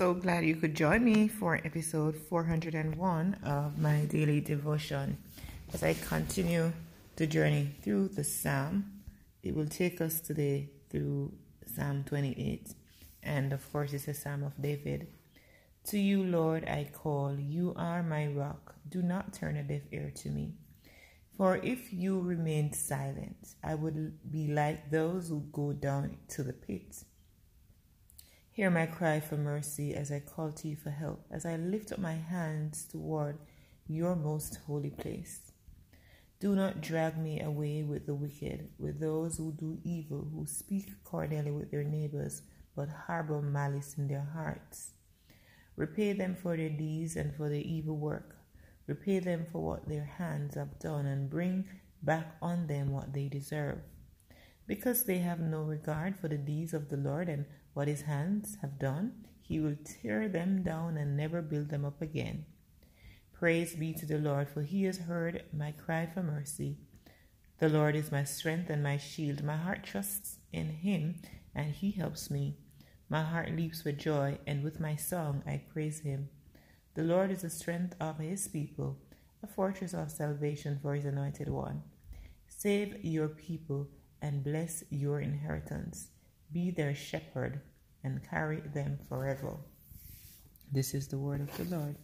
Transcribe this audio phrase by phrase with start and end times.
[0.00, 5.18] So glad you could join me for episode 401 of my daily devotion.
[5.74, 6.72] As I continue
[7.16, 9.02] the journey through the Psalm,
[9.42, 11.34] it will take us today through
[11.66, 12.72] Psalm 28.
[13.22, 15.06] And of course, it's a Psalm of David.
[15.88, 17.36] To you, Lord, I call.
[17.38, 18.76] You are my rock.
[18.88, 20.54] Do not turn a deaf ear to me.
[21.36, 26.54] For if you remained silent, I would be like those who go down to the
[26.54, 27.04] pit.
[28.60, 31.92] Hear my cry for mercy as I call to you for help, as I lift
[31.92, 33.38] up my hands toward
[33.88, 35.52] your most holy place.
[36.40, 40.90] Do not drag me away with the wicked, with those who do evil, who speak
[41.04, 42.42] cordially with their neighbors,
[42.76, 44.90] but harbor malice in their hearts.
[45.74, 48.36] Repay them for their deeds and for their evil work.
[48.86, 51.64] Repay them for what their hands have done, and bring
[52.02, 53.78] back on them what they deserve.
[54.66, 58.58] Because they have no regard for the deeds of the Lord and what his hands
[58.60, 62.44] have done, he will tear them down and never build them up again.
[63.32, 66.76] Praise be to the Lord, for he has heard my cry for mercy.
[67.58, 69.42] The Lord is my strength and my shield.
[69.42, 71.16] My heart trusts in him,
[71.54, 72.56] and he helps me.
[73.08, 76.28] My heart leaps with joy, and with my song I praise him.
[76.94, 78.98] The Lord is the strength of his people,
[79.42, 81.82] a fortress of salvation for his anointed one.
[82.46, 83.88] Save your people
[84.20, 86.08] and bless your inheritance.
[86.52, 87.60] Be their shepherd
[88.02, 89.56] and carry them forever.
[90.72, 91.96] This is the word of the Lord.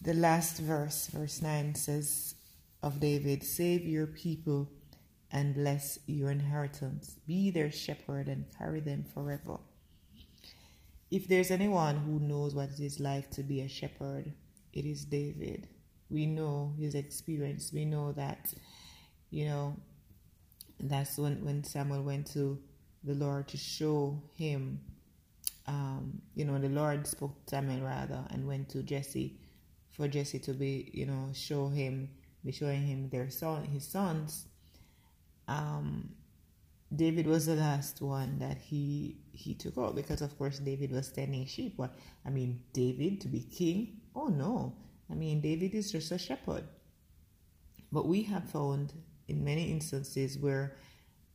[0.00, 2.34] The last verse, verse 9, says
[2.82, 4.70] of David Save your people
[5.30, 7.16] and bless your inheritance.
[7.26, 9.58] Be their shepherd and carry them forever.
[11.10, 14.32] If there's anyone who knows what it is like to be a shepherd,
[14.72, 15.68] it is David.
[16.10, 17.72] We know his experience.
[17.72, 18.52] We know that,
[19.30, 19.76] you know,
[20.80, 22.58] that's when, when Samuel went to
[23.04, 24.80] the Lord to show him,
[25.66, 29.38] um, you know, the Lord spoke to Samuel rather and went to Jesse
[29.90, 32.08] for Jesse to be, you know, show him,
[32.44, 34.46] be showing him their son, his sons.
[35.46, 36.10] Um,
[36.94, 41.10] David was the last one that he he took out because of course David was
[41.10, 41.74] tending sheep.
[41.76, 41.94] What
[42.24, 44.00] I mean, David to be king?
[44.14, 44.74] Oh no!
[45.10, 46.64] I mean, David is just a shepherd.
[47.92, 48.92] But we have found
[49.28, 50.76] in many instances where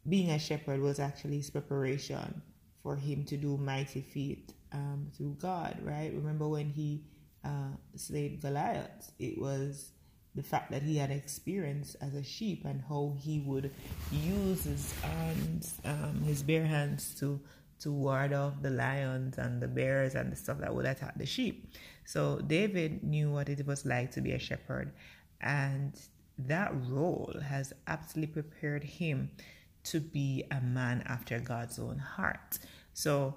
[0.07, 2.41] being a shepherd was actually his preparation
[2.81, 6.11] for him to do mighty feat um, through God, right?
[6.13, 7.03] Remember when he
[7.43, 9.11] uh, slayed Goliath?
[9.19, 9.91] It was
[10.35, 13.71] the fact that he had experience as a sheep and how he would
[14.11, 17.39] use his hands, um, his bare hands to
[17.79, 21.25] to ward off the lions and the bears and the stuff that would attack the
[21.25, 21.73] sheep.
[22.05, 24.93] So David knew what it was like to be a shepherd,
[25.41, 25.99] and
[26.37, 29.31] that role has absolutely prepared him
[29.85, 32.59] to be a man after God's own heart.
[32.93, 33.35] So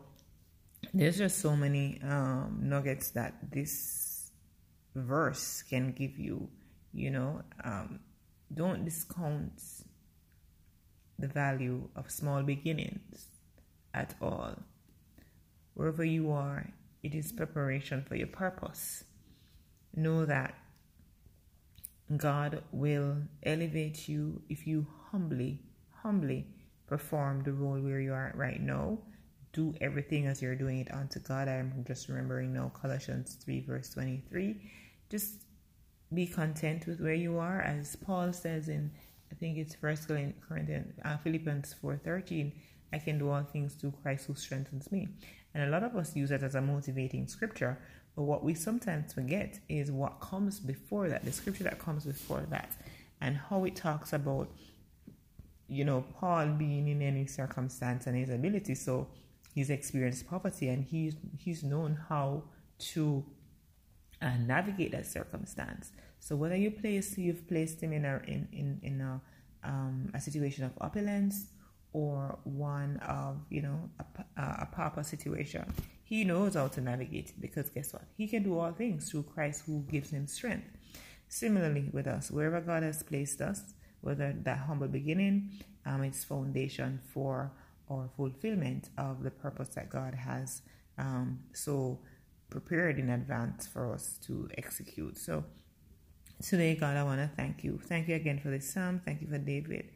[0.94, 4.30] there's just so many um, nuggets that this
[4.94, 6.48] verse can give you.
[6.92, 8.00] You know, um,
[8.54, 9.60] don't discount
[11.18, 13.26] the value of small beginnings
[13.92, 14.54] at all.
[15.74, 16.70] Wherever you are,
[17.02, 19.04] it is preparation for your purpose.
[19.94, 20.54] Know that
[22.16, 25.62] God will elevate you if you humbly
[26.06, 26.46] humbly
[26.86, 28.96] perform the role where you are right now.
[29.52, 31.48] Do everything as you're doing it unto God.
[31.48, 34.60] I'm just remembering now Colossians 3, verse 23.
[35.10, 35.46] Just
[36.14, 38.92] be content with where you are, as Paul says in
[39.32, 42.52] I think it's First Corinthians, uh, Philippians 4:13.
[42.92, 45.08] I can do all things through Christ who strengthens me.
[45.52, 47.76] And a lot of us use it as a motivating scripture,
[48.14, 52.47] but what we sometimes forget is what comes before that, the scripture that comes before
[52.50, 52.76] that,
[53.20, 54.48] and how it talks about
[55.68, 59.09] you know, Paul being in any circumstance and his ability, so
[59.54, 62.45] he's experienced poverty and he's he's known how
[62.78, 63.24] to
[64.22, 65.91] uh, navigate that circumstance.
[66.21, 69.21] So whether you place you've placed him in a in in, in a
[69.65, 71.47] um, a situation of opulence
[71.92, 73.91] or one of you know
[74.36, 75.65] a, a pauper situation,
[76.04, 78.04] he knows how to navigate it because guess what?
[78.16, 80.69] He can do all things through Christ who gives him strength.
[81.28, 83.74] Similarly with us, wherever God has placed us,
[84.06, 85.50] whether that humble beginning
[85.84, 87.53] um, is foundation for
[87.91, 90.62] our fulfillment of the purpose that God has
[90.98, 91.98] um, so
[92.48, 95.18] prepared in advance for us to execute.
[95.18, 95.44] So
[96.42, 97.80] Today, God, I want to thank you.
[97.82, 99.00] Thank you again for this psalm.
[99.06, 99.88] Thank you for David.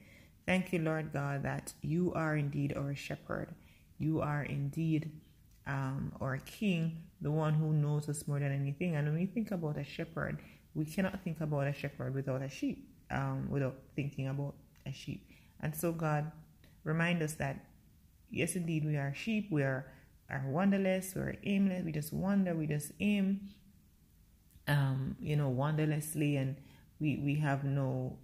[0.46, 3.54] Thank you, Lord God, that you are indeed our shepherd.
[3.98, 5.12] You are indeed
[5.66, 8.96] um, our king, the one who knows us more than anything.
[8.96, 10.38] And when we think about a shepherd,
[10.74, 14.54] we cannot think about a shepherd without a sheep, um, without thinking about
[14.86, 15.26] a sheep.
[15.60, 16.30] And so, God,
[16.84, 17.64] remind us that
[18.30, 19.48] yes, indeed, we are sheep.
[19.50, 19.86] We are,
[20.30, 21.14] are wanderless.
[21.14, 21.84] We are aimless.
[21.84, 22.54] We just wander.
[22.54, 23.50] We just aim,
[24.68, 26.56] um, you know, wanderlessly, and
[27.00, 28.18] we we have no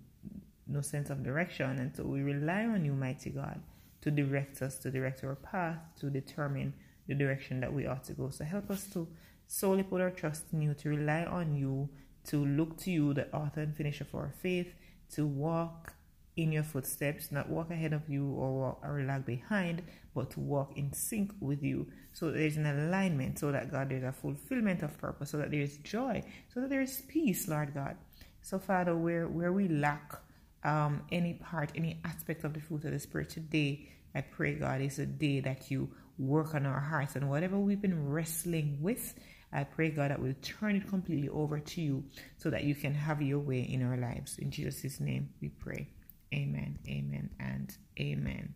[0.67, 1.79] no sense of direction.
[1.79, 3.61] And so we rely on you, mighty God,
[4.03, 6.75] to direct us, to direct our path, to determine
[7.07, 8.31] the direction that we ought to go.
[8.31, 9.07] So help us to
[9.47, 11.89] solely put our trust in you, to rely on you,
[12.27, 14.75] to look to you, the author and finisher of our faith,
[15.15, 15.93] to walk
[16.37, 19.83] in your footsteps, not walk ahead of you or walk or lag behind,
[20.15, 21.87] but to walk in sync with you.
[22.13, 25.79] So there's an alignment, so that God, there's a fulfillment of purpose, so that there's
[25.79, 27.97] joy, so that there's peace, Lord God.
[28.43, 30.21] So Father, where where we lack
[30.63, 34.81] um, any part, any aspect of the fruit of the Spirit today, I pray, God,
[34.81, 39.15] is a day that you work on our hearts and whatever we've been wrestling with.
[39.53, 42.05] I pray, God, that we'll turn it completely over to you
[42.37, 44.39] so that you can have your way in our lives.
[44.39, 45.89] In Jesus' name we pray.
[46.35, 48.55] Amen, amen, and amen.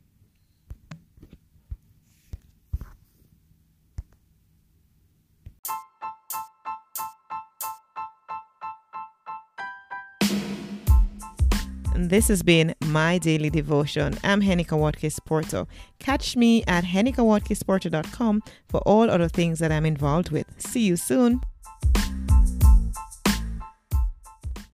[12.11, 14.19] This has been my daily devotion.
[14.25, 15.69] I'm Henika Watkins Porto.
[16.01, 20.47] Catch me at henikawatkinsporto.com for all other things that I'm involved with.
[20.59, 21.41] See you soon.